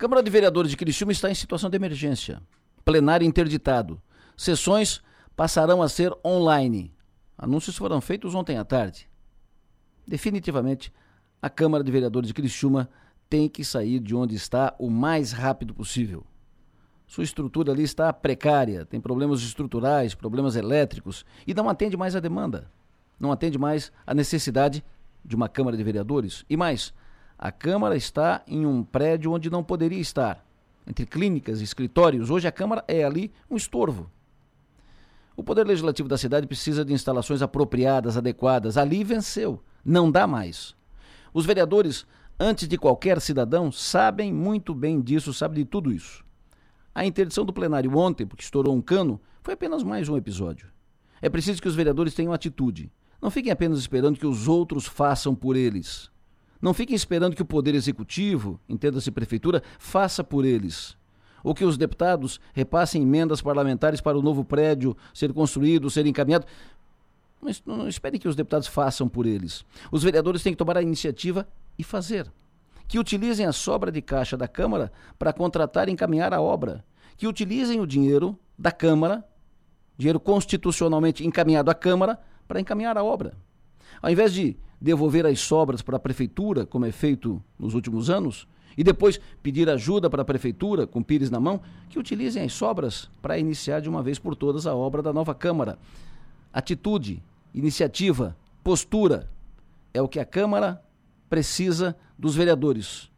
[0.00, 2.40] Câmara de Vereadores de Criciúma está em situação de emergência.
[2.86, 4.00] Plenário interditado.
[4.34, 5.02] Sessões
[5.36, 6.90] passarão a ser online.
[7.36, 9.10] Anúncios foram feitos ontem à tarde.
[10.08, 10.90] Definitivamente,
[11.42, 12.88] a Câmara de Vereadores de Criciúma
[13.28, 16.24] tem que sair de onde está o mais rápido possível.
[17.06, 22.20] Sua estrutura ali está precária, tem problemas estruturais, problemas elétricos e não atende mais a
[22.20, 22.70] demanda.
[23.18, 24.82] Não atende mais a necessidade
[25.22, 26.42] de uma Câmara de Vereadores.
[26.48, 26.94] E mais,
[27.42, 30.44] a Câmara está em um prédio onde não poderia estar.
[30.86, 34.10] Entre clínicas e escritórios, hoje a Câmara é ali um estorvo.
[35.34, 38.76] O Poder Legislativo da cidade precisa de instalações apropriadas, adequadas.
[38.76, 39.58] Ali venceu.
[39.82, 40.76] Não dá mais.
[41.32, 42.06] Os vereadores,
[42.38, 46.22] antes de qualquer cidadão, sabem muito bem disso, sabem de tudo isso.
[46.94, 50.68] A interdição do plenário ontem, porque estourou um cano, foi apenas mais um episódio.
[51.22, 52.92] É preciso que os vereadores tenham atitude.
[53.18, 56.09] Não fiquem apenas esperando que os outros façam por eles.
[56.60, 60.96] Não fiquem esperando que o Poder Executivo, entenda-se Prefeitura, faça por eles.
[61.42, 66.44] Ou que os deputados repassem emendas parlamentares para o novo prédio ser construído, ser encaminhado.
[67.40, 69.64] Mas não espere que os deputados façam por eles.
[69.90, 72.30] Os vereadores têm que tomar a iniciativa e fazer.
[72.86, 76.84] Que utilizem a sobra de caixa da Câmara para contratar e encaminhar a obra.
[77.16, 79.24] Que utilizem o dinheiro da Câmara,
[79.96, 83.32] dinheiro constitucionalmente encaminhado à Câmara, para encaminhar a obra.
[84.00, 88.48] Ao invés de devolver as sobras para a prefeitura, como é feito nos últimos anos,
[88.76, 93.10] e depois pedir ajuda para a prefeitura, com pires na mão, que utilizem as sobras
[93.20, 95.78] para iniciar de uma vez por todas a obra da nova Câmara.
[96.52, 97.22] Atitude,
[97.54, 99.28] iniciativa, postura
[99.92, 100.82] é o que a Câmara
[101.28, 103.09] precisa dos vereadores.